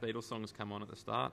[0.00, 1.32] Beatles songs come on at the start.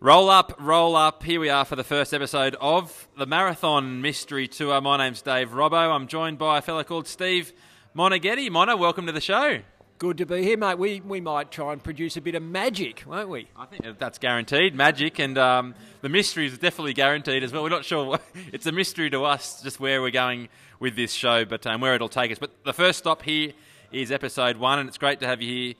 [0.00, 1.22] Roll up, roll up.
[1.22, 4.80] Here we are for the first episode of the Marathon Mystery Tour.
[4.80, 5.94] My name's Dave Robbo.
[5.94, 7.52] I'm joined by a fellow called Steve
[7.94, 8.50] Moneghetti.
[8.50, 9.58] Mono, welcome to the show.
[9.98, 10.78] Good to be here, mate.
[10.78, 13.48] We, we might try and produce a bit of magic, won't we?
[13.54, 14.74] I think that's guaranteed.
[14.74, 17.62] Magic and um, the mystery is definitely guaranteed as well.
[17.62, 18.18] We're not sure.
[18.52, 20.48] It's a mystery to us just where we're going
[20.80, 22.38] with this show, but um, where it'll take us.
[22.38, 23.52] But the first stop here
[23.92, 25.74] is episode one, and it's great to have you here,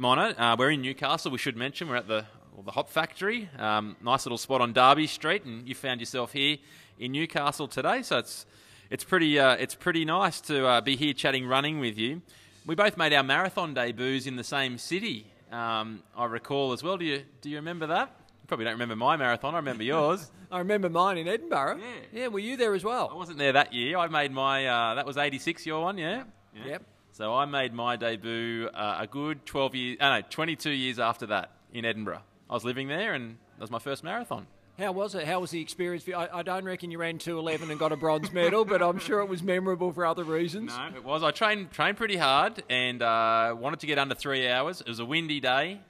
[0.00, 0.30] Mono.
[0.30, 1.30] Uh, we're in Newcastle.
[1.30, 2.24] We should mention we're at the
[2.54, 3.50] well, the Hop Factory.
[3.58, 6.56] Um, nice little spot on Darby Street, and you found yourself here
[6.98, 8.00] in Newcastle today.
[8.00, 8.46] So it's
[8.88, 12.22] it's pretty uh, it's pretty nice to uh, be here chatting running with you.
[12.64, 15.26] We both made our marathon debuts in the same city.
[15.52, 16.96] Um, I recall as well.
[16.96, 18.08] Do you do you remember that?
[18.40, 19.52] You probably don't remember my marathon.
[19.54, 20.30] I remember yours.
[20.50, 21.78] I remember mine in Edinburgh.
[21.78, 22.20] Yeah.
[22.22, 23.10] Yeah, were you there as well?
[23.12, 23.98] I wasn't there that year.
[23.98, 25.66] I made my uh, that was '86.
[25.66, 26.24] Your one, yeah.
[26.54, 26.66] yeah.
[26.66, 26.82] Yep.
[27.12, 31.26] So I made my debut uh, a good 12 years, uh, no, 22 years after
[31.26, 32.22] that in Edinburgh.
[32.48, 34.46] I was living there, and that was my first marathon.
[34.78, 35.26] How was it?
[35.26, 36.08] How was the experience?
[36.08, 39.20] I, I don't reckon you ran 211 and got a bronze medal, but I'm sure
[39.20, 40.74] it was memorable for other reasons.
[40.74, 41.22] No, it was.
[41.22, 44.80] I trained trained pretty hard and uh, wanted to get under three hours.
[44.80, 45.80] It was a windy day,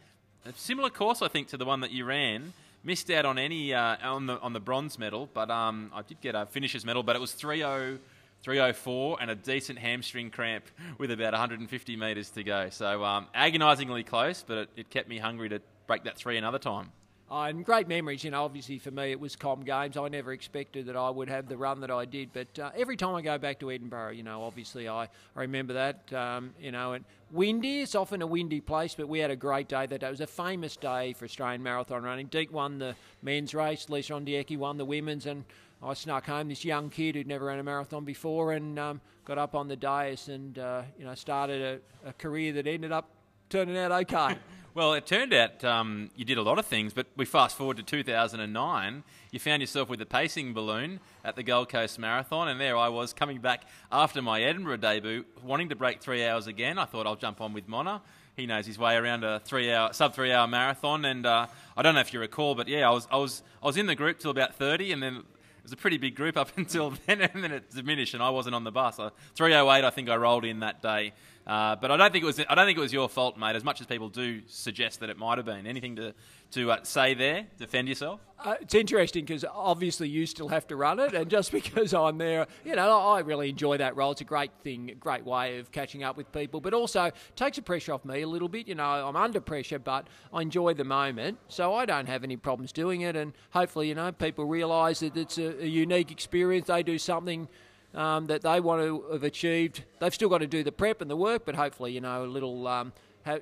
[0.45, 2.53] a similar course I think to the one that you ran.
[2.83, 6.21] Missed out on any uh, on the on the bronze medal, but um, I did
[6.21, 7.03] get a finisher's medal.
[7.05, 7.99] But it was 3:0
[8.43, 10.65] 304 and a decent hamstring cramp
[10.99, 12.71] with about 150 metres to go.
[12.71, 16.59] So um, agonisingly close, but it, it kept me hungry to break that three another
[16.59, 16.91] time.
[17.33, 18.45] Oh, and great memories, you know.
[18.45, 19.97] Obviously, for me, it was Com Games.
[19.97, 22.97] I never expected that I would have the run that I did, but uh, every
[22.97, 26.13] time I go back to Edinburgh, you know, obviously I, I remember that.
[26.13, 27.83] Um, you know, and windy.
[27.83, 30.07] It's often a windy place, but we had a great day that day.
[30.09, 32.27] It was a famous day for Australian marathon running.
[32.27, 33.89] Deek won the men's race.
[33.89, 35.45] Lisa Ondieki won the women's, and
[35.83, 39.39] I snuck home this young kid who'd never ran a marathon before, and um, got
[39.39, 43.09] up on the dais and uh, you know started a, a career that ended up
[43.48, 44.37] turning out okay.
[44.72, 47.77] Well, it turned out um, you did a lot of things, but we fast forward
[47.78, 49.03] to 2009.
[49.33, 52.89] You found yourself with a pacing balloon at the Gold Coast Marathon, and there I
[52.89, 56.78] was coming back after my Edinburgh debut, wanting to break three hours again.
[56.78, 58.00] I thought I'll jump on with Mona.
[58.37, 62.15] He knows his way around a three-hour, sub-three-hour marathon, and uh, I don't know if
[62.15, 64.55] you recall, but yeah, I was, I was, I was in the group till about
[64.55, 65.25] 30, and then
[65.62, 68.54] was a pretty big group up until then, and then it diminished, and I wasn't
[68.54, 68.98] on the bus.
[68.98, 71.12] Uh, 308, I think I rolled in that day.
[71.47, 72.39] Uh, but I don't think it was.
[72.39, 73.56] I don't think it was your fault, mate.
[73.56, 75.67] As much as people do suggest that it might have been.
[75.67, 76.15] Anything to
[76.53, 77.47] to uh, say there?
[77.59, 78.21] Defend yourself.
[78.39, 82.19] Uh, it's interesting because obviously you still have to run it, and just because I'm
[82.19, 84.12] there, you know, I really enjoy that role.
[84.12, 87.62] It's a great thing, great way of catching up with people, but also takes the
[87.62, 88.69] pressure off me a little bit.
[88.69, 92.37] You know, I'm under pressure, but I enjoy the moment, so I don't have any
[92.37, 93.17] problems doing it.
[93.17, 96.67] And hopefully, you know, people realise that it's a, a unique experience.
[96.67, 97.49] They do something.
[97.93, 99.83] Um, that they want to have achieved.
[99.99, 102.27] They've still got to do the prep and the work, but hopefully, you know, a
[102.27, 102.93] little um,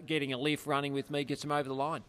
[0.06, 2.02] getting a lift running with me gets them over the line.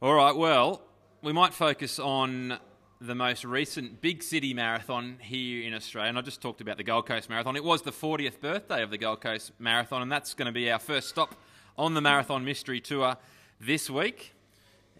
[0.00, 0.34] All right.
[0.34, 0.82] Well,
[1.22, 2.58] we might focus on
[3.06, 6.08] the most recent big city marathon here in Australia.
[6.08, 7.56] And I just talked about the Gold Coast Marathon.
[7.56, 10.70] It was the 40th birthday of the Gold Coast Marathon, and that's going to be
[10.70, 11.34] our first stop
[11.76, 13.16] on the Marathon Mystery Tour
[13.60, 14.34] this week.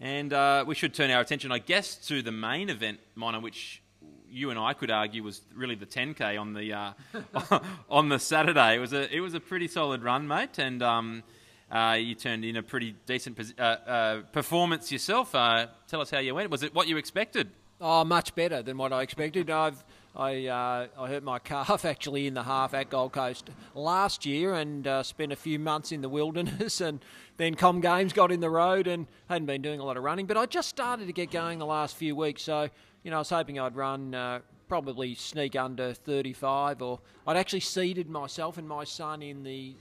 [0.01, 3.81] And uh, we should turn our attention, I guess, to the main event, Mona, which
[4.29, 7.59] you and I could argue was really the 10k on the uh,
[7.89, 8.75] on the Saturday.
[8.75, 11.23] It was a it was a pretty solid run, mate, and um,
[11.71, 15.33] uh, you turned in a pretty decent uh, uh, performance yourself.
[15.33, 16.49] Uh, tell us how you went.
[16.49, 17.51] Was it what you expected?
[17.85, 19.49] Oh, much better than what I expected.
[19.49, 19.83] I've
[20.15, 24.53] I uh, I hurt my calf actually in the half at Gold Coast last year
[24.53, 27.03] and uh, spent a few months in the wilderness and
[27.35, 30.27] then Com Games got in the road and hadn't been doing a lot of running.
[30.27, 32.69] But I just started to get going the last few weeks, so
[33.03, 34.15] you know I was hoping I'd run.
[34.15, 34.39] Uh,
[34.73, 39.75] Probably sneak under 35, or I'd actually seeded myself and my son in the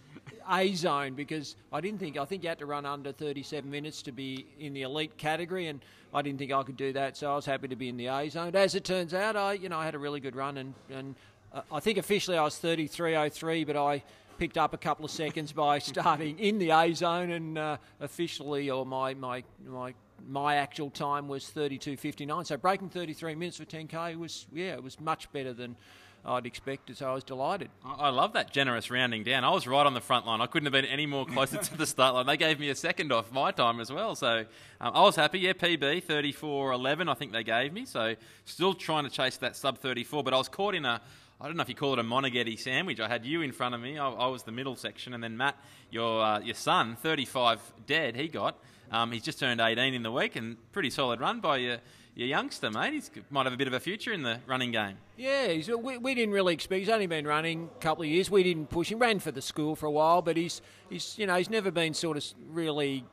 [0.51, 4.03] A zone because I didn't think I think you had to run under 37 minutes
[4.03, 5.81] to be in the elite category, and
[6.13, 7.17] I didn't think I could do that.
[7.17, 8.55] So I was happy to be in the A zone.
[8.55, 11.15] As it turns out, I you know I had a really good run, and and
[11.55, 14.03] uh, I think officially I was 33:03, but I
[14.37, 18.69] picked up a couple of seconds by starting in the A zone, and uh, officially,
[18.69, 19.95] or my my my
[20.29, 22.47] my actual time was 32:59.
[22.47, 25.77] So breaking 33 minutes for 10k was yeah, it was much better than
[26.25, 26.97] I'd expected.
[26.97, 27.71] So I was delighted.
[27.85, 29.45] I love that generous rounding down.
[29.45, 30.41] I was right on the front line.
[30.41, 32.27] I couldn't have been any more closer to the start line.
[32.27, 34.15] They gave me a second off my time as well.
[34.15, 34.45] So
[34.81, 35.41] um, I was happy.
[35.41, 37.85] Yeah, PB 34.11, I think they gave me.
[37.85, 38.15] So
[38.45, 41.01] still trying to chase that sub 34, but I was caught in a.
[41.41, 43.01] I don't know if you call it a Moneghetti sandwich.
[43.01, 43.99] I had you in front of me.
[43.99, 45.57] I, I was the middle section, and then Matt,
[45.91, 48.15] your uh, your son, 35 dead.
[48.15, 48.57] He got.
[48.93, 51.79] Um, he's just turned 18 in the week, and pretty solid run by your,
[52.15, 52.93] your youngster, mate.
[52.93, 54.99] He might have a bit of a future in the running game.
[55.17, 56.81] Yeah, he's, we, we didn't really expect.
[56.81, 58.31] He's only been running a couple of years.
[58.31, 58.99] We didn't push him.
[58.99, 60.61] Ran for the school for a while, but he's
[60.91, 63.05] he's you know he's never been sort of really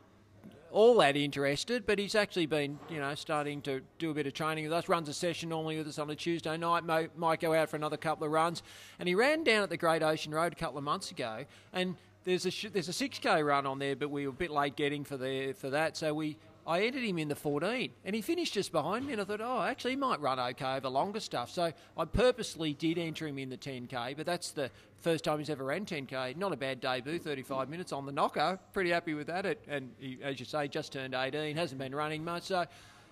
[0.71, 4.33] all that interested, but he's actually been, you know, starting to do a bit of
[4.33, 4.87] training with us.
[4.87, 6.83] Runs a session normally with us on a Tuesday night.
[6.83, 8.61] Might, might go out for another couple of runs.
[8.99, 11.95] And he ran down at the Great Ocean Road a couple of months ago, and
[12.23, 15.03] there's a there's a 6k run on there, but we were a bit late getting
[15.03, 16.37] for the for that, so we
[16.69, 19.13] I entered him in the 14, and he finished just behind me.
[19.13, 21.49] And I thought, oh, actually, he might run okay over longer stuff.
[21.49, 24.69] So I purposely did enter him in the 10k, but that's the
[24.99, 26.37] first time he's ever ran 10k.
[26.37, 28.59] Not a bad debut, 35 minutes on the knocker.
[28.71, 29.47] Pretty happy with that.
[29.47, 32.65] It, and he, as you say, just turned 18, hasn't been running much, so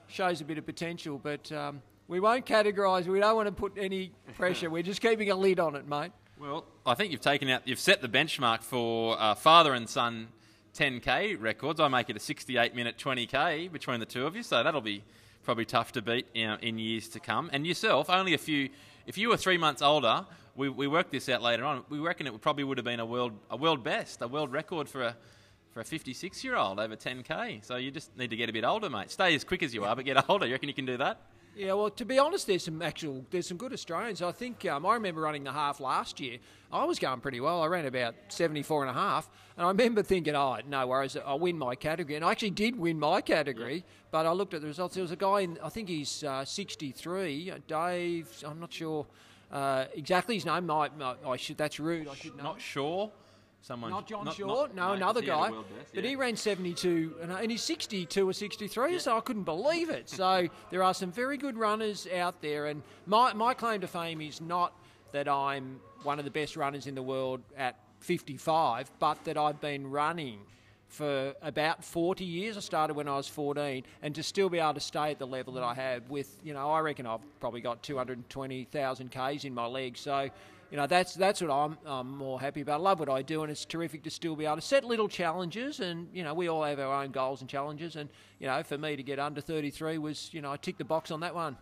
[0.08, 1.20] shows a bit of potential.
[1.22, 3.08] But um, we won't categorise.
[3.08, 4.70] We don't want to put any pressure.
[4.70, 6.12] We're just keeping a lid on it, mate.
[6.40, 10.28] Well, I think you've taken out, you've set the benchmark for uh, father and son
[10.76, 11.80] 10k records.
[11.80, 15.04] I make it a 68 minute 20k between the two of you, so that'll be
[15.42, 17.50] probably tough to beat know, in years to come.
[17.52, 18.70] And yourself, only a few.
[19.08, 21.84] If you were three months older, we, we worked this out later on.
[21.90, 24.88] We reckon it probably would have been a world a world best, a world record
[24.88, 25.16] for a
[25.72, 27.66] for a 56 year old over 10k.
[27.66, 29.10] So you just need to get a bit older, mate.
[29.10, 30.46] Stay as quick as you are, but get older.
[30.46, 31.20] You reckon you can do that?
[31.58, 34.22] Yeah, well, to be honest, there's some actual, there's some good Australians.
[34.22, 36.38] I think um, I remember running the half last year.
[36.72, 37.64] I was going pretty well.
[37.64, 39.28] I ran about 74 and a half,
[39.58, 42.16] and I remember thinking, oh, no worries, I'll win my category.
[42.16, 44.94] And I actually did win my category, but I looked at the results.
[44.94, 48.44] There was a guy in, I think he's uh, 63, Dave.
[48.46, 49.08] I'm not sure
[49.52, 50.70] uh, exactly his name.
[50.70, 50.90] I,
[51.26, 51.58] I should.
[51.58, 52.08] That's rude.
[52.08, 52.44] I should know.
[52.44, 53.10] Not sure.
[53.62, 55.50] Someone not John not, Short, not, no, another guy.
[55.50, 55.84] Best, yeah.
[55.96, 58.98] But he ran 72 and, uh, and he's 62 or 63, yeah.
[58.98, 60.10] so I couldn't believe it.
[60.10, 64.22] So there are some very good runners out there, and my, my claim to fame
[64.22, 64.74] is not
[65.12, 69.60] that I'm one of the best runners in the world at 55, but that I've
[69.60, 70.40] been running
[70.88, 72.58] for about 40 years.
[72.58, 75.28] I started when I was 14, and to still be able to stay at the
[75.28, 79.54] level that I have with, you know, I reckon I've probably got 220,000 Ks in
[79.54, 80.00] my legs.
[80.00, 80.30] So
[80.72, 82.80] you know, that's that's what I'm, I'm more happy about.
[82.80, 85.08] I love what I do, and it's terrific to still be able to set little
[85.08, 85.80] challenges.
[85.80, 87.96] And you know, we all have our own goals and challenges.
[87.96, 88.10] And
[88.40, 91.12] you know, for me to get under 33 was, you know, I ticked the box
[91.12, 91.58] on that one.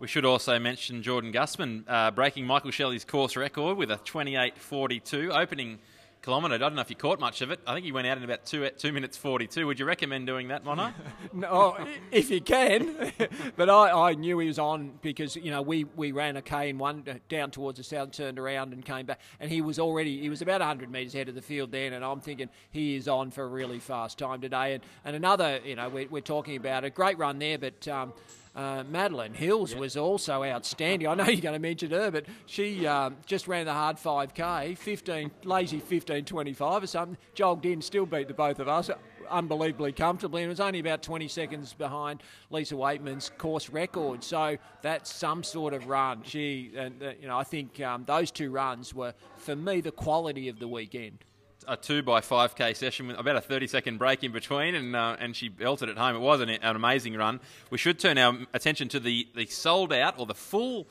[0.00, 5.34] We should also mention Jordan Gusman uh, breaking Michael Shelley's course record with a 28.42
[5.34, 5.78] opening
[6.24, 6.54] kilometre.
[6.54, 7.60] I don't know if you caught much of it.
[7.66, 9.66] I think he went out in about two two minutes forty two.
[9.66, 10.92] Would you recommend doing that, Mono?
[11.32, 11.76] no,
[12.10, 13.12] if you can.
[13.56, 16.70] but I, I knew he was on because you know we, we ran a K
[16.70, 19.78] in one uh, down towards the south, turned around and came back, and he was
[19.78, 22.96] already he was about hundred metres ahead of the field then, and I'm thinking he
[22.96, 24.74] is on for a really fast time today.
[24.74, 27.86] And and another you know we're, we're talking about a great run there, but.
[27.86, 28.14] Um,
[28.54, 29.80] uh, Madeline Hills yep.
[29.80, 31.08] was also outstanding.
[31.08, 34.78] I know you're going to mention her, but she um, just ran the hard 5K,
[34.78, 38.90] 15, lazy 15.25 or something, jogged in, still beat the both of us
[39.30, 44.22] unbelievably comfortably, and was only about 20 seconds behind Lisa Weightman's course record.
[44.22, 46.22] So that's some sort of run.
[46.24, 49.92] She, and uh, you know, I think um, those two runs were for me the
[49.92, 51.24] quality of the weekend
[51.66, 54.94] a two by five k session with about a thirty second break in between, and
[54.94, 56.16] uh, and she belted it home.
[56.16, 57.40] It was an, an, amazing run.
[57.70, 60.86] We should turn our attention to the the sold out or the full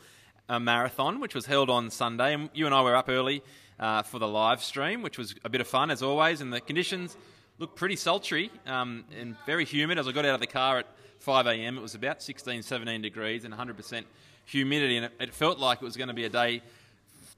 [0.50, 3.44] uh, marathon, which was held on Sunday, and you and I were up early
[3.80, 6.62] uh, for the live stream, which was a bit of fun as always, and the
[6.62, 7.18] conditions
[7.60, 9.98] looked pretty sultry um, and very humid.
[9.98, 10.88] As I got out of the car at
[11.19, 14.03] 5 a.m., it was about 16, 17 degrees and 100%
[14.46, 16.62] humidity, and it, it felt like it was going to be a day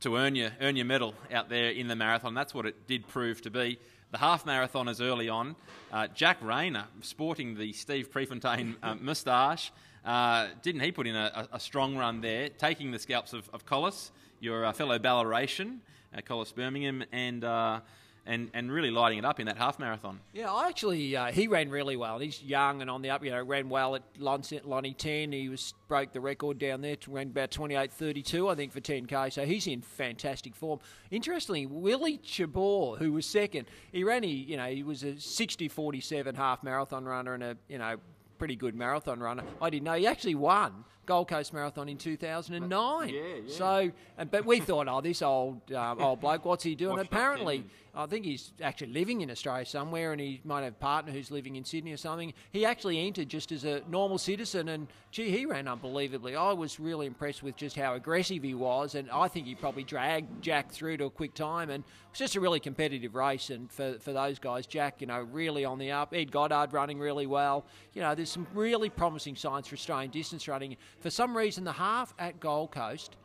[0.02, 2.34] to earn your earn your medal out there in the marathon.
[2.34, 3.80] That's what it did prove to be.
[4.12, 5.56] The half marathoners early on,
[5.92, 9.72] uh, Jack Rayner sporting the Steve Prefontaine uh, moustache.
[10.06, 13.66] Uh, didn't he put in a, a, strong run there, taking the scalps of, of
[13.66, 15.80] Collis, your uh, fellow Ballaratian,
[16.16, 17.80] uh, Collis Birmingham, and uh,
[18.26, 20.20] and, and really lighting it up in that half marathon.
[20.34, 22.20] Yeah, I actually uh, he ran really well.
[22.20, 23.24] He's young and on the up.
[23.24, 25.32] You know, ran well at Lonnie Ten.
[25.32, 26.98] He was broke the record down there.
[27.08, 29.32] Ran about 28.32, I think, for 10k.
[29.32, 30.80] So he's in fantastic form.
[31.12, 34.24] Interestingly, Willie Chabot, who was second, he ran.
[34.24, 37.98] He you know he was a 60.47 half marathon runner and a you know
[38.38, 39.44] pretty good marathon runner.
[39.62, 43.10] I didn't know he actually won Gold Coast Marathon in 2009.
[43.10, 43.40] Yeah, yeah.
[43.48, 43.92] So,
[44.32, 47.00] but we thought, oh, this old um, old bloke, what's he doing?
[47.00, 47.66] Apparently,
[47.98, 51.32] I think he's actually living in Australia somewhere, and he might have a partner who's
[51.32, 52.34] living in Sydney or something.
[52.52, 56.36] He actually entered just as a normal citizen, and gee, he ran unbelievably.
[56.36, 59.84] I was really impressed with just how aggressive he was, and I think he probably
[59.84, 63.50] dragged Jack through to a quick time, and it was just a really competitive race.
[63.50, 66.14] And for for those guys, Jack, you know, really on the up.
[66.14, 67.66] Ed Goddard running really well.
[67.94, 70.76] You know, there's some really promising signs for Australian distance running.
[71.00, 73.16] For some reason, the half at Gold Coast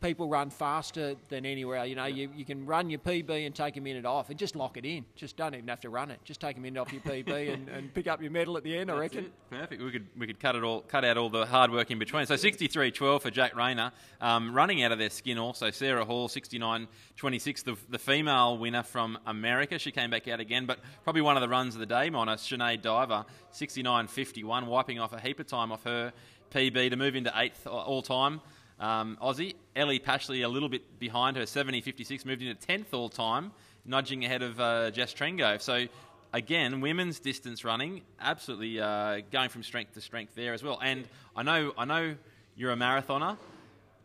[0.00, 1.84] people run faster than anywhere.
[1.84, 4.54] You know, you, you can run your PB and take a minute off and just
[4.54, 5.04] lock it in.
[5.14, 6.20] Just don't even have to run it.
[6.22, 8.76] Just take a minute off your PB and, and pick up your medal at the
[8.76, 8.90] end.
[8.90, 9.32] I reckon.
[9.50, 9.82] Perfect.
[9.82, 12.26] We could we could cut it all, cut out all the hard work in between.
[12.26, 15.38] So 63-12 for Jack Rayner, um, running out of their skin.
[15.38, 19.78] Also Sarah Hall 69-26, the, the female winner from America.
[19.78, 22.10] She came back out again, but probably one of the runs of the day.
[22.10, 26.12] Mona Sinead Diver 69-51, wiping off a heap of time off her
[26.50, 28.40] PB to move into eighth all time
[28.78, 29.54] um, Aussie.
[29.74, 33.52] Ellie Pashley a little bit behind her, 70 56, moved into 10th all time,
[33.84, 35.62] nudging ahead of uh, Jess Trengove.
[35.62, 35.86] So,
[36.32, 40.78] again, women's distance running, absolutely uh, going from strength to strength there as well.
[40.82, 42.14] And I know, I know
[42.56, 43.36] you're a marathoner.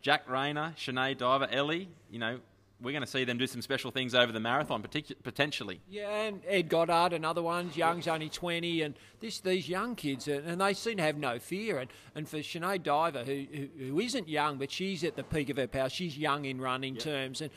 [0.00, 2.40] Jack Rayner, Sinead Diver, Ellie, you know,
[2.82, 5.80] we're going to see them do some special things over the marathon, potentially.
[5.88, 7.76] Yeah, and Ed Goddard, another ones.
[7.76, 11.38] Young's only 20, and this, these young kids, uh, and they seem to have no
[11.38, 11.78] fear.
[11.78, 15.50] And, and for Sinead Diver, who, who, who isn't young, but she's at the peak
[15.50, 17.04] of her power, she's young in running yep.
[17.04, 17.40] terms.
[17.40, 17.50] And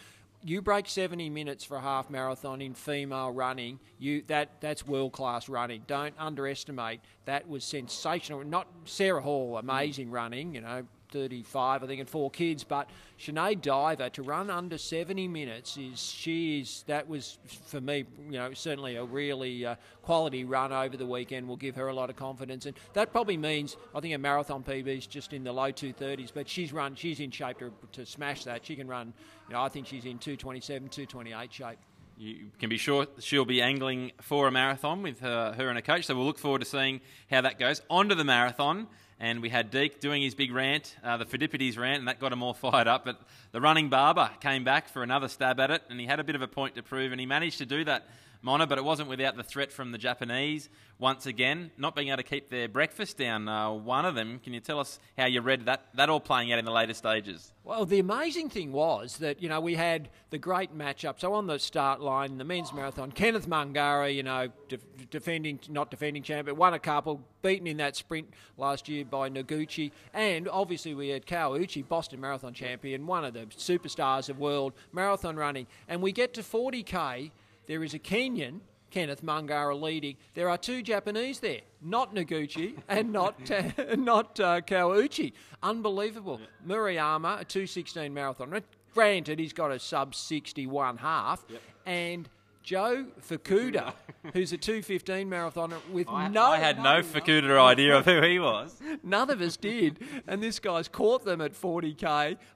[0.45, 5.11] you break 70 minutes for a half marathon in female running, you that that's world
[5.11, 5.83] class running.
[5.87, 7.01] Don't underestimate.
[7.25, 8.43] That was sensational.
[8.43, 9.59] Not Sarah Hall, mm.
[9.59, 12.63] amazing running, you know, 35, I think, and four kids.
[12.63, 18.05] But Sinead Diver to run under 70 minutes is she is that was for me,
[18.25, 21.47] you know, certainly a really uh, quality run over the weekend.
[21.47, 24.63] Will give her a lot of confidence, and that probably means I think a marathon
[24.63, 26.31] PB is just in the low 230s.
[26.33, 28.65] But she's run, she's in shape to, to smash that.
[28.65, 29.13] She can run,
[29.47, 31.77] you know, I think she's in 227, 228 shape
[32.17, 35.81] you can be sure she'll be angling for a marathon with her, her and a
[35.81, 36.05] coach.
[36.05, 37.81] So we'll look forward to seeing how that goes.
[37.89, 38.87] On to the marathon
[39.19, 42.33] and we had Deek doing his big rant, uh, the Pheidippides rant, and that got
[42.33, 43.05] him all fired up.
[43.05, 43.19] But
[43.51, 46.35] the running barber came back for another stab at it, and he had a bit
[46.35, 48.07] of a point to prove, and he managed to do that
[48.45, 52.17] Mona, but it wasn't without the threat from the Japanese once again, not being able
[52.17, 53.49] to keep their breakfast down.
[53.49, 55.87] Uh, one of them, can you tell us how you read that?
[55.95, 57.51] That all playing out in the later stages.
[57.63, 61.19] Well, the amazing thing was that you know we had the great matchup.
[61.19, 64.77] So on the start line, the men's marathon, Kenneth Mangara, you know, de-
[65.09, 69.27] defending not defending champ, but won a couple, beaten in that sprint last year by
[69.27, 74.73] Noguchi, and obviously we had Kawauchi, Boston Marathon champion, one of the superstars of world
[74.93, 77.31] marathon running, and we get to 40k
[77.67, 78.59] there is a Kenyan,
[78.91, 80.15] Kenneth Mangara leading.
[80.33, 83.39] There are two Japanese there, not Noguchi and not
[83.97, 85.33] not uh, Kawauchi.
[85.61, 86.39] Unbelievable.
[86.41, 86.75] Yeah.
[86.75, 88.61] Murayama, a 216 marathon.
[88.93, 91.61] Granted, he's got a sub 61 half, yep.
[91.85, 92.29] and
[92.65, 93.93] Joe Fukuda,
[94.33, 96.45] who's a 215 marathoner with I, no.
[96.45, 98.81] I had no, no Fukuda idea of who he was.
[99.03, 99.99] None of us did.
[100.25, 102.03] And this guy's caught them at 40k.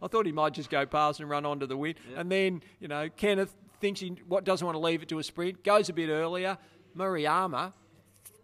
[0.01, 1.93] I thought he might just go past and run onto the win.
[2.09, 2.19] Yep.
[2.19, 5.23] And then, you know, Kenneth thinks he what doesn't want to leave it to a
[5.23, 6.57] sprint, goes a bit earlier.
[6.95, 7.73] Murayama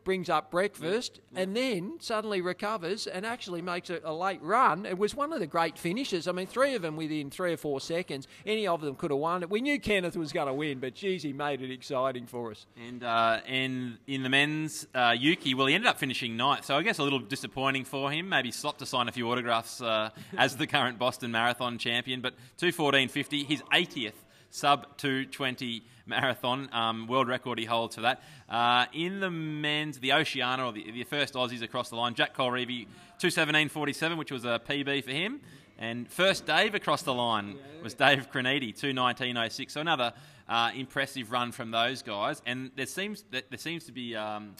[0.05, 4.85] brings up breakfast yeah, and then suddenly recovers and actually makes a, a, late run.
[4.85, 6.27] It was one of the great finishes.
[6.27, 8.27] I mean, three of them within three or four seconds.
[8.45, 9.49] Any of them could have won it.
[9.49, 12.65] We knew Kenneth was going to win, but geez, he made it exciting for us.
[12.87, 16.77] And uh, and in the men's, uh, Yuki, well, he ended up finishing ninth, so
[16.77, 18.29] I guess a little disappointing for him.
[18.29, 22.35] Maybe stopped to sign a few autographs uh, as the current Boston Marathon champion, but
[22.59, 24.13] 214.50, his 80th
[24.55, 26.69] sub 220 marathon.
[26.71, 28.21] Um, world record he holds for that.
[28.49, 32.35] Uh, in the men's, the Oceania, or the, the first Aussies across the line, Jack
[32.35, 32.87] Colreavy,
[33.19, 35.41] 217.47, which was a PB for him.
[35.77, 39.71] And first Dave across the line was Dave Criniti, 219.06.
[39.71, 40.13] So another
[40.47, 42.41] uh, impressive run from those guys.
[42.45, 44.15] And there seems, there seems to be.
[44.15, 44.55] Um,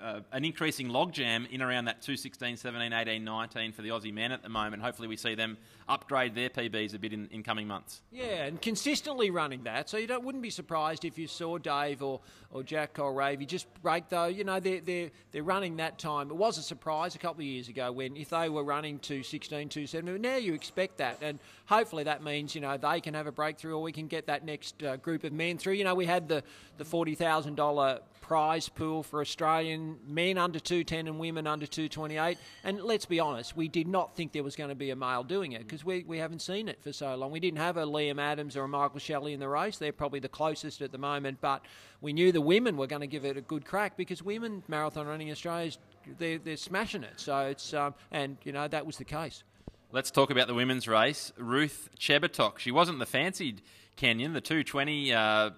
[0.00, 4.32] uh, an increasing logjam in around that 216, 17, 18, 19 for the Aussie men
[4.32, 4.82] at the moment.
[4.82, 5.56] Hopefully, we see them
[5.88, 8.02] upgrade their PBs a bit in, in coming months.
[8.10, 9.88] Yeah, and consistently running that.
[9.88, 13.66] So you don't wouldn't be surprised if you saw Dave or, or Jack Colreavy just
[13.82, 14.26] break though.
[14.26, 16.30] You know, they're, they're, they're running that time.
[16.30, 19.68] It was a surprise a couple of years ago when if they were running 216,
[19.68, 20.20] 217.
[20.20, 23.76] Now you expect that, and hopefully that means you know they can have a breakthrough
[23.76, 25.74] or we can get that next uh, group of men through.
[25.74, 26.42] You know, we had the
[26.78, 32.36] the forty thousand dollar prize pool for Australian men under 210 and women under 228.
[32.64, 35.22] And let's be honest, we did not think there was going to be a male
[35.22, 37.30] doing it because we, we haven't seen it for so long.
[37.30, 39.78] We didn't have a Liam Adams or a Michael Shelley in the race.
[39.78, 41.64] They're probably the closest at the moment, but
[42.00, 45.06] we knew the women were going to give it a good crack because women marathon
[45.06, 45.70] running in Australia,
[46.18, 47.20] they're, they're smashing it.
[47.20, 49.44] So it's, um, and, you know, that was the case.
[49.92, 51.32] Let's talk about the women's race.
[51.38, 52.58] Ruth Chebitok.
[52.58, 53.62] She wasn't the fancied
[53.96, 55.50] Kenyan, the 220 uh, uh,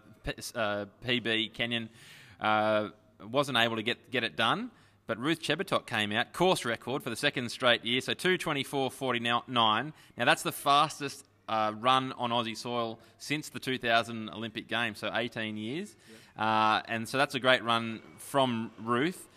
[1.05, 1.89] PB Kenyan
[2.41, 2.89] uh,
[3.23, 4.71] wasn't able to get, get it done.
[5.07, 9.23] But Ruth Chebitok came out, course record for the second straight year, so 224.49.
[9.49, 15.11] Now, that's the fastest uh, run on Aussie soil since the 2000 Olympic Games, so
[15.13, 15.97] 18 years.
[16.37, 16.47] Yep.
[16.47, 19.29] Uh, and so that's a great run from Ruth.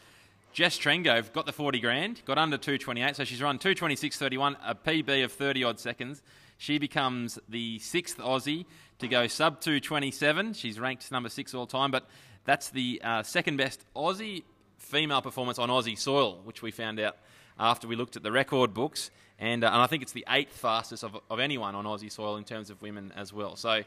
[0.52, 5.24] Jess Trengove got the 40 grand, got under 228, so she's run 226.31, a PB
[5.24, 6.22] of 30 odd seconds.
[6.58, 8.66] She becomes the sixth Aussie
[9.00, 10.54] to go sub 227.
[10.54, 12.08] She's ranked number six all time, but
[12.46, 14.44] that's the uh, second best Aussie
[14.78, 17.18] female performance on Aussie soil, which we found out
[17.60, 19.12] after we looked at the record books.
[19.38, 22.38] And, uh, and I think it's the eighth fastest of, of anyone on Aussie soil
[22.38, 23.56] in terms of women as well.
[23.56, 23.84] So,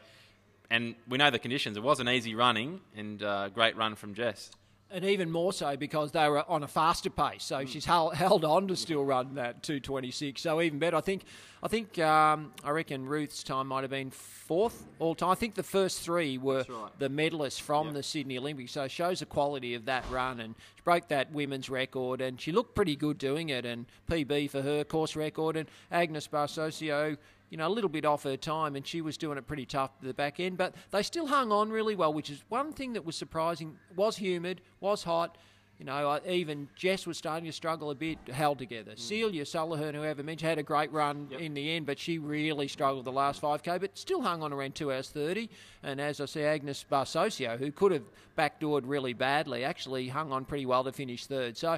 [0.69, 1.77] and we know the conditions.
[1.77, 4.51] It wasn't easy running, and uh, great run from Jess
[4.91, 7.43] and even more so because they were on a faster pace.
[7.43, 7.67] So mm.
[7.67, 10.41] she's held, held on to still run that 226.
[10.41, 10.97] So even better.
[10.97, 11.23] I think.
[11.63, 11.97] I think.
[11.97, 15.29] Um, I reckon Ruth's time might have been fourth all time.
[15.29, 16.99] I think the first three were right.
[16.99, 17.95] the medalists from yep.
[17.95, 18.73] the Sydney Olympics.
[18.73, 20.39] So it shows the quality of that run.
[20.39, 23.65] And she broke that women's record, and she looked pretty good doing it.
[23.65, 27.17] And PB for her course record, and Agnes Barsosio
[27.49, 29.91] you know, a little bit off her time, and she was doing it pretty tough
[30.01, 30.57] at the back end.
[30.57, 33.77] But they still hung on really well, which is one thing that was surprising.
[33.95, 35.37] Was humid, was hot.
[35.79, 38.91] You know, even Jess was starting to struggle a bit, held together.
[38.91, 38.99] Mm.
[38.99, 41.41] Celia Sullivan, whoever mentioned, had a great run yep.
[41.41, 44.75] in the end, but she really struggled the last 5K, but still hung on around
[44.75, 45.49] 2 hours 30.
[45.83, 48.03] And as I say, Agnes Barsosio, who could have
[48.37, 51.57] backdoored really badly, actually hung on pretty well to finish third.
[51.57, 51.77] So,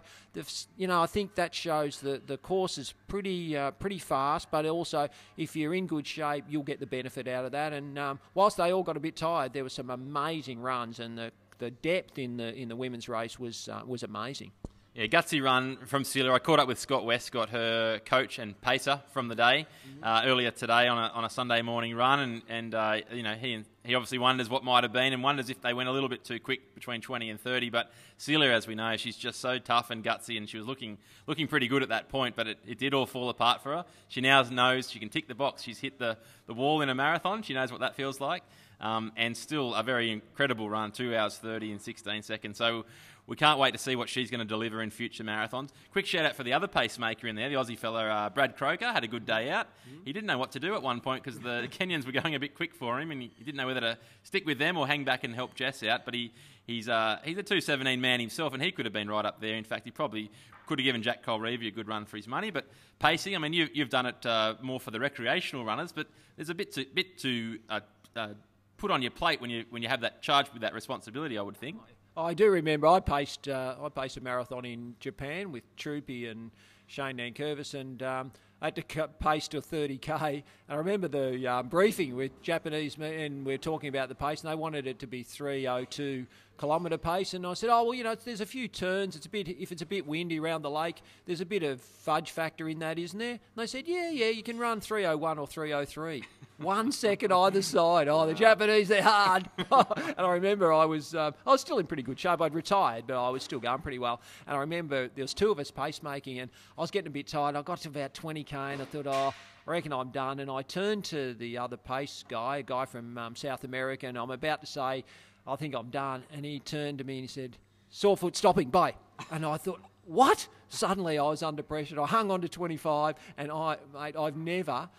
[0.78, 4.66] you know, I think that shows that the course is pretty uh, pretty fast, but
[4.66, 7.74] also if you're in good shape, you'll get the benefit out of that.
[7.74, 11.18] And um, whilst they all got a bit tired, there were some amazing runs, and
[11.18, 14.52] the the depth in the in the women's race was uh, was amazing.
[14.98, 16.32] Yeah, gutsy run from Celia.
[16.32, 20.04] I caught up with Scott Westcott, her coach and pacer from the day, mm-hmm.
[20.04, 23.36] uh, earlier today on a, on a Sunday morning run, and, and uh, you know
[23.36, 26.10] he he obviously wonders what might have been and wonders if they went a little
[26.10, 27.70] bit too quick between 20 and 30.
[27.70, 30.98] But Celia, as we know, she's just so tough and gutsy, and she was looking
[31.28, 33.86] looking pretty good at that point, but it, it did all fall apart for her.
[34.08, 35.62] She now knows she can tick the box.
[35.62, 37.44] She's hit the, the wall in a marathon.
[37.44, 38.42] She knows what that feels like
[38.80, 42.58] um, and still a very incredible run, 2 hours 30 and 16 seconds.
[42.58, 42.86] So
[43.28, 45.70] we can't wait to see what she's going to deliver in future marathons.
[45.92, 48.86] Quick shout out for the other pacemaker in there, the Aussie fella uh, Brad Croker,
[48.86, 49.68] had a good day out.
[49.68, 50.06] Mm-hmm.
[50.06, 52.40] He didn't know what to do at one point because the Kenyans were going a
[52.40, 55.04] bit quick for him, and he, didn't know whether to stick with them or hang
[55.04, 56.06] back and help Jess out.
[56.06, 56.32] But he,
[56.66, 59.56] he's, uh, he's a 217 man himself, and he could have been right up there.
[59.56, 60.32] In fact, he probably
[60.66, 62.50] could have given Jack Colreavy a good run for his money.
[62.50, 62.66] But
[63.00, 66.50] pacing, I mean, you, have done it uh, more for the recreational runners, but there's
[66.50, 67.80] a bit to, bit to uh,
[68.16, 68.30] uh,
[68.78, 71.38] put on your plate when you when you have that charge with that responsibility.
[71.38, 71.78] I would think.
[72.16, 76.52] I do remember I paced uh, I paced a marathon in Japan with Troopy and
[76.88, 80.32] Shane Nankervis, and um, I had to pace to 30k.
[80.32, 83.44] And I remember the um, briefing with Japanese men.
[83.44, 86.26] We are talking about the pace, and they wanted it to be 302
[86.58, 87.34] kilometre pace.
[87.34, 89.16] And I said, oh well, you know, there's a few turns.
[89.16, 91.02] It's a bit if it's a bit windy around the lake.
[91.26, 93.32] There's a bit of fudge factor in that, isn't there?
[93.32, 96.24] And they said, yeah, yeah, you can run 301 or 303.
[96.58, 98.08] One second either side.
[98.08, 99.48] Oh, the Japanese, they're hard.
[99.58, 102.42] and I remember I was uh, I was still in pretty good shape.
[102.42, 104.22] I'd retired, but I was still going pretty well.
[104.48, 107.28] And I remember there was two of us pacemaking, and I was getting a bit
[107.28, 107.56] tired.
[107.56, 109.34] I got to about 20k, and I thought, oh.
[109.68, 110.40] I reckon I'm done.
[110.40, 114.18] And I turned to the other pace guy, a guy from um, South America, and
[114.18, 115.04] I'm about to say,
[115.48, 116.24] I think I'm done.
[116.32, 117.58] And he turned to me and he said,
[117.90, 118.96] Sore foot stopping, bye.
[119.32, 120.48] And I thought, what?
[120.70, 122.00] Suddenly I was under pressure.
[122.02, 124.90] I hung on to 25, and I, mate, I've never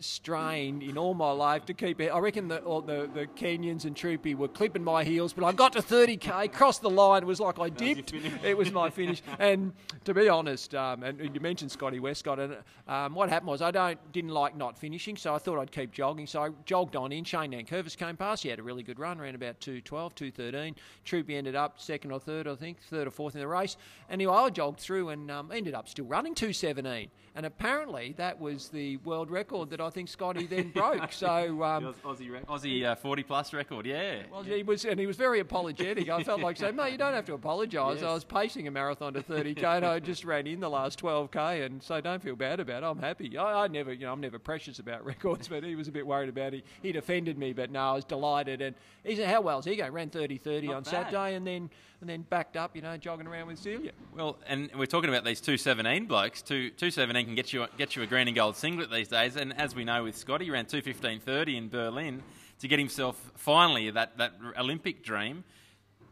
[0.00, 2.08] strained in all my life to keep it.
[2.08, 5.72] I reckon the, the, the Kenyans and Troopy were clipping my heels, but I got
[5.74, 7.22] to 30k, crossed the line.
[7.22, 8.12] It was like I dipped.
[8.44, 9.22] it was my finish.
[9.38, 9.72] And
[10.04, 12.56] to be honest, um, and you mentioned Scotty Westcott, and
[12.88, 15.92] um, what happened was I don't didn't like not finishing, so I thought I'd keep
[15.92, 16.26] jogging.
[16.26, 17.24] So I jogged on in.
[17.24, 18.42] Shane Nankervis came past.
[18.42, 20.74] He had a really good run, around about 212, 213.
[21.04, 23.76] Troopy ended up second or third, I think, third or fourth in the race.
[24.10, 27.10] Anyway, I jogged through and um, ended up still running 217.
[27.36, 31.12] And apparently that was the world record that I think Scotty then broke.
[31.12, 34.22] So um, Aussie, Aussie uh, forty plus record, yeah.
[34.30, 36.08] Well, he was, and he was very apologetic.
[36.08, 38.08] I felt like saying, "Mate, you don't have to apologise." Yes.
[38.08, 40.98] I was pacing a marathon to thirty k, and I just ran in the last
[40.98, 42.86] twelve k, and so don't feel bad about it.
[42.86, 43.36] I'm happy.
[43.36, 46.06] I, I, never, you know, I'm never precious about records, but he was a bit
[46.06, 46.64] worried about it.
[46.82, 48.60] He defended me, but no, I was delighted.
[48.60, 50.86] And he said, "How well well's he going?" Ran 30-30 on bad.
[50.86, 51.70] Saturday, and then
[52.04, 53.92] and then backed up, you know, jogging around with Celia.
[54.14, 56.42] Well, and we're talking about these 217 blokes.
[56.42, 59.36] Two, 217 can get you get you a green and gold singlet these days.
[59.36, 62.22] And as we know with Scotty, ran 215.30 in Berlin
[62.60, 65.44] to get himself finally that, that Olympic dream.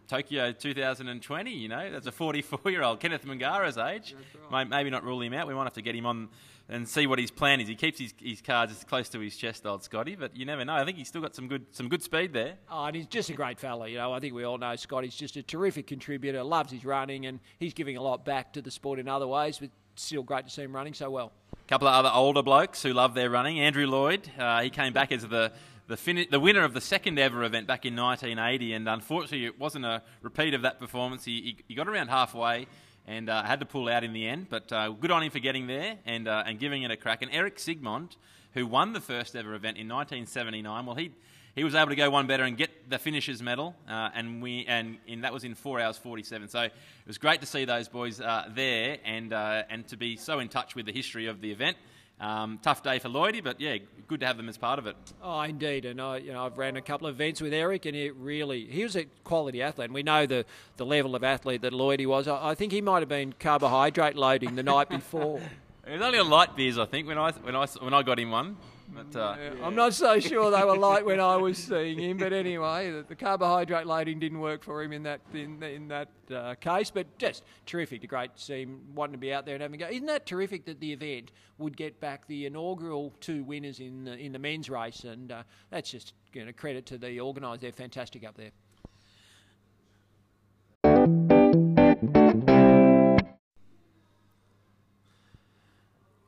[0.08, 4.14] Tokyo 2020, you know, that's a 44 year old Kenneth Mangara's age.
[4.50, 4.68] Right.
[4.68, 5.46] Maybe not rule him out.
[5.46, 6.28] We might have to get him on
[6.68, 7.68] and see what his plan is.
[7.68, 10.64] He keeps his, his cards as close to his chest, old Scotty, but you never
[10.64, 10.74] know.
[10.74, 12.54] I think he's still got some good some good speed there.
[12.70, 13.88] Oh, and he's just a great fella.
[13.88, 16.42] You know, I think we all know Scotty's just a terrific contributor.
[16.42, 19.58] Loves his running, and he's giving a lot back to the sport in other ways.
[19.58, 21.32] But still great to see him running so well.
[21.52, 23.60] A couple of other older blokes who love their running.
[23.60, 25.52] Andrew Lloyd, uh, he came back as the
[25.92, 29.60] the, fin- the winner of the second ever event back in 1980, and unfortunately, it
[29.60, 31.22] wasn't a repeat of that performance.
[31.22, 32.66] He, he, he got around halfway
[33.06, 34.46] and uh, had to pull out in the end.
[34.48, 37.20] But uh, good on him for getting there and uh, and giving it a crack.
[37.20, 38.16] And Eric Sigmund,
[38.54, 41.12] who won the first ever event in 1979, well he.
[41.54, 44.64] He was able to go one better and get the finishers medal, uh, and we
[44.66, 46.48] and that was in four hours 47.
[46.48, 46.72] So it
[47.06, 50.48] was great to see those boys uh, there and uh, and to be so in
[50.48, 51.76] touch with the history of the event.
[52.22, 54.94] Um, tough day for Lloydie, but yeah, good to have them as part of it.
[55.24, 57.96] Oh, indeed, and I, you know, I've ran a couple of events with Eric, and
[57.96, 59.86] it really he was a quality athlete.
[59.86, 60.44] And we know the,
[60.76, 62.28] the level of athlete that Lloydie was.
[62.28, 65.40] I, I think he might have been carbohydrate loading the night before.
[65.84, 68.16] It was only on light beers, I think, when I when I when I got
[68.20, 68.56] him one.
[68.94, 72.18] But, uh, yeah, I'm not so sure they were light when I was seeing him,
[72.18, 76.08] but anyway, the, the carbohydrate loading didn't work for him in that in, in that
[76.30, 76.90] uh, case.
[76.90, 79.86] But just terrific, great to see him wanting to be out there and having a
[79.86, 79.90] go.
[79.90, 84.16] Isn't that terrific that the event would get back the inaugural two winners in the,
[84.16, 87.62] in the men's race, and uh, that's just you know, credit to the organisers.
[87.62, 88.50] They're fantastic up there.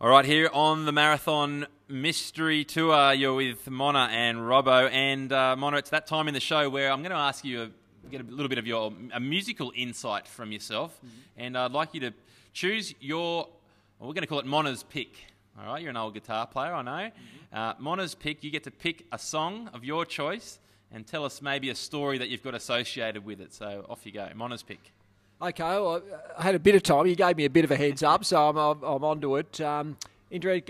[0.00, 4.90] All right, here on the Marathon Mystery Tour, you're with Mona and Robbo.
[4.90, 7.62] And uh, Mona, it's that time in the show where I'm going to ask you,
[7.62, 7.70] a,
[8.10, 10.96] get a little bit of your a musical insight from yourself.
[10.96, 11.08] Mm-hmm.
[11.36, 12.12] And I'd like you to
[12.54, 13.48] choose your,
[13.98, 15.26] well, we're going to call it Mona's pick.
[15.58, 16.90] All right, you're an old guitar player, I know.
[16.90, 17.56] Mm-hmm.
[17.56, 20.58] Uh, Mona's pick, you get to pick a song of your choice
[20.90, 23.52] and tell us maybe a story that you've got associated with it.
[23.52, 24.26] So off you go.
[24.34, 24.80] Mona's pick.
[25.42, 26.00] Okay, well,
[26.38, 27.06] I had a bit of time.
[27.06, 29.60] You gave me a bit of a heads up, so I'm, I'm, I'm onto it.
[29.60, 29.98] Um,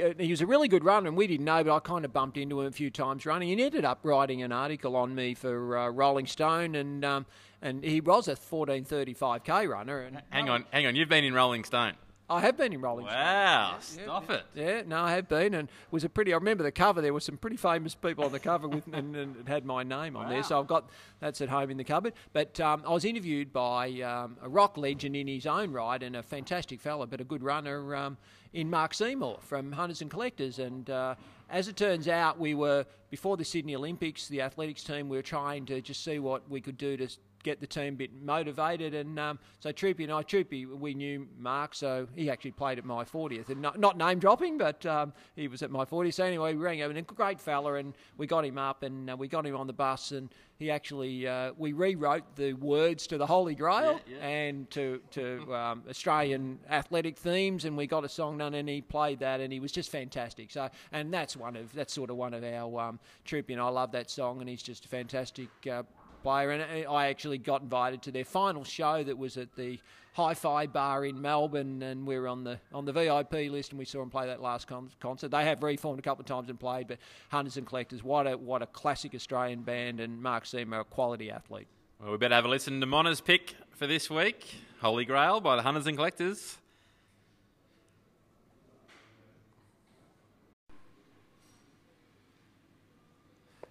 [0.00, 2.12] uh, he was a really good runner, and we didn't know, but I kind of
[2.12, 3.57] bumped into him a few times running.
[3.57, 7.27] He ended up writing an article on me for uh, Rolling Stone, and um,
[7.62, 10.00] and he was a 14:35k runner.
[10.03, 11.94] And, hang on, hang on, you've been in Rolling Stone.
[12.28, 13.18] I have been in Rolling Stone.
[13.18, 14.44] Wow, stop yeah, it.
[14.54, 16.32] Yeah, no, I have been, and it was a pretty.
[16.32, 17.02] I remember the cover.
[17.02, 19.82] There were some pretty famous people on the cover with, and, and it had my
[19.82, 20.30] name on wow.
[20.30, 20.42] there.
[20.42, 20.88] So I've got
[21.20, 22.14] that's at home in the cupboard.
[22.32, 26.16] But um, I was interviewed by um, a rock legend in his own right, and
[26.16, 28.16] a fantastic fella, but a good runner um,
[28.54, 30.88] in Mark Seymour from Hunters and Collectors, and.
[30.88, 31.14] Uh,
[31.50, 34.28] as it turns out, we were before the Sydney Olympics.
[34.28, 37.06] The athletics team we were trying to just see what we could do to
[37.44, 38.94] get the team a bit motivated.
[38.94, 42.85] And um, so Troopy and I, Troopy, we knew Mark, so he actually played at
[42.85, 43.50] my 40th.
[43.50, 46.14] And not, not name dropping, but um, he was at my 40th.
[46.14, 49.11] So anyway, we rang him, and a great fella, and we got him up and
[49.11, 50.11] uh, we got him on the bus.
[50.11, 54.26] And he actually, uh, we rewrote the words to the Holy Grail yeah, yeah.
[54.26, 58.80] and to, to um, Australian athletic themes, and we got a song done, and he
[58.80, 60.50] played that, and he was just fantastic.
[60.50, 63.68] So, and that's one of, that's sort of one of our, um, Troopy and I
[63.68, 65.83] love that song, and he's just a fantastic uh,
[66.24, 66.50] player.
[66.50, 69.78] And I actually got invited to their final show that was at the
[70.14, 73.84] Hi-Fi Bar in Melbourne, and we were on the on the VIP list, and we
[73.84, 75.30] saw them play that last con- concert.
[75.30, 76.98] They have reformed a couple of times and played, but
[77.30, 81.30] Hunters and Collectors, what a what a classic Australian band, and Mark Seymour, a quality
[81.30, 81.66] athlete.
[82.00, 85.56] Well, we better have a listen to Mona's pick for this week, Holy Grail by
[85.56, 86.58] the Hunters and Collectors.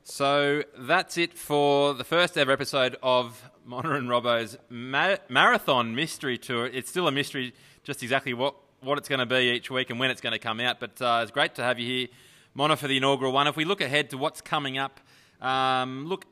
[0.06, 6.38] So that's it for the first ever episode of Mona and Robbo's ma- marathon mystery
[6.38, 6.68] tour.
[6.68, 10.00] It's still a mystery, just exactly what, what it's going to be each week and
[10.02, 10.82] when it's going to come out.
[10.82, 12.08] But uh, it's great to have you here,
[12.54, 13.48] Mona, for the inaugural one.
[13.48, 15.00] If we look ahead to what's coming up,
[15.42, 16.26] um, look,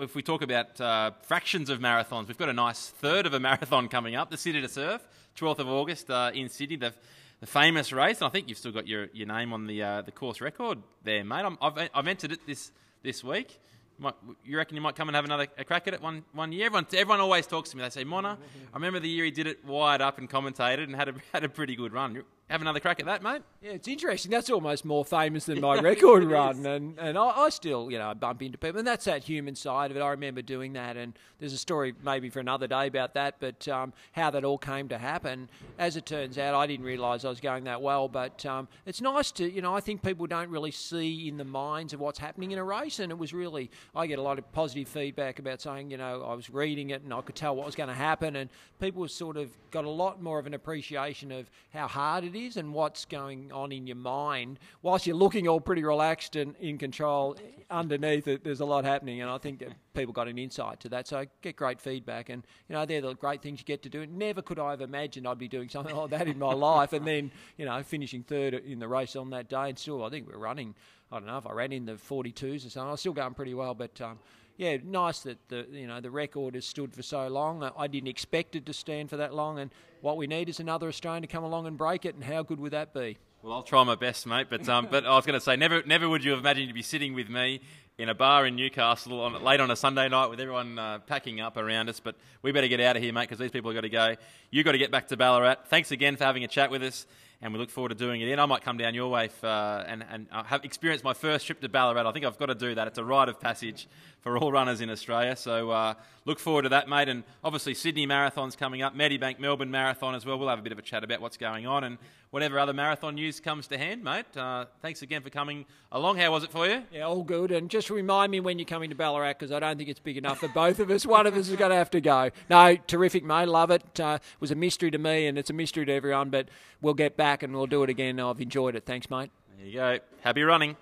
[0.00, 3.40] if we talk about uh, fractions of marathons, we've got a nice third of a
[3.48, 5.06] marathon coming up, the City to Surf,
[5.36, 6.74] 12th of August uh, in Sydney.
[6.74, 6.92] The,
[7.38, 10.02] the famous race, and I think you've still got your, your name on the uh,
[10.02, 11.44] the course record there, mate.
[11.60, 12.70] i have I've entered it this
[13.02, 13.58] this week.
[13.98, 16.24] You, might, you reckon you might come and have another a crack at it one,
[16.32, 16.66] one year?
[16.66, 17.82] Everyone, everyone always talks to me.
[17.82, 18.74] They say, Mona, mm-hmm.
[18.74, 21.44] I remember the year he did it wired up and commentated and had a, had
[21.44, 23.42] a pretty good run have another crack at that, mate?
[23.62, 24.30] Yeah, it's interesting.
[24.30, 28.12] That's almost more famous than my record run, and and I, I, still you know
[28.14, 30.00] bump into people, and that's that human side of it.
[30.00, 33.66] I remember doing that, and there's a story maybe for another day about that, but
[33.68, 35.48] um, how that all came to happen.
[35.78, 39.00] As it turns out, I didn't realise I was going that well, but um, it's
[39.00, 42.18] nice to you know I think people don't really see in the minds of what's
[42.18, 45.38] happening in a race, and it was really I get a lot of positive feedback
[45.38, 47.88] about saying you know I was reading it and I could tell what was going
[47.88, 51.86] to happen, and people sort of got a lot more of an appreciation of how
[51.86, 55.60] hard it is is and what's going on in your mind, whilst you're looking all
[55.60, 57.36] pretty relaxed and in control,
[57.70, 59.20] underneath it, there's a lot happening.
[59.20, 61.08] And I think that people got an insight to that.
[61.08, 62.28] So I get great feedback.
[62.28, 64.06] And, you know, they're the great things you get to do.
[64.06, 66.92] Never could I have imagined I'd be doing something like that in my life.
[66.92, 69.68] And then, you know, finishing third in the race on that day.
[69.70, 70.74] And still, I think we're running,
[71.10, 72.88] I don't know if I ran in the 42s or something.
[72.88, 73.74] I was still going pretty well.
[73.74, 74.18] But, um,
[74.56, 77.68] yeah, nice that the you know the record has stood for so long.
[77.76, 80.88] I didn't expect it to stand for that long, and what we need is another
[80.88, 82.14] Australian to come along and break it.
[82.14, 83.18] And how good would that be?
[83.42, 84.46] Well, I'll try my best, mate.
[84.50, 86.74] But um, but I was going to say, never never would you have imagined to
[86.74, 87.60] be sitting with me
[87.98, 91.40] in a bar in Newcastle on, late on a Sunday night with everyone uh, packing
[91.40, 92.00] up around us.
[92.00, 94.16] But we better get out of here, mate, because these people have got to go.
[94.50, 95.66] You've got to get back to Ballarat.
[95.66, 97.06] Thanks again for having a chat with us
[97.42, 98.38] and we look forward to doing it in.
[98.38, 101.44] I might come down your way for, uh, and, and uh, have experienced my first
[101.44, 102.08] trip to Ballarat.
[102.08, 102.86] I think I've got to do that.
[102.86, 103.88] It's a rite of passage
[104.20, 105.34] for all runners in Australia.
[105.34, 107.08] So uh, look forward to that, mate.
[107.08, 110.38] And obviously Sydney Marathon's coming up, Medibank Melbourne Marathon as well.
[110.38, 111.98] We'll have a bit of a chat about what's going on and
[112.30, 114.24] whatever other marathon news comes to hand, mate.
[114.36, 116.16] Uh, thanks again for coming along.
[116.16, 116.82] How was it for you?
[116.90, 117.50] Yeah, all good.
[117.50, 120.16] And just remind me when you're coming to Ballarat because I don't think it's big
[120.16, 121.04] enough for both of us.
[121.04, 122.30] One of us is going to have to go.
[122.48, 123.48] No, terrific, mate.
[123.48, 124.00] Love it.
[124.00, 126.48] Uh, it was a mystery to me and it's a mystery to everyone, but
[126.80, 128.20] we'll get back and we'll do it again.
[128.20, 128.84] I've enjoyed it.
[128.84, 129.30] Thanks, mate.
[129.56, 129.98] There you go.
[130.20, 130.76] Happy running.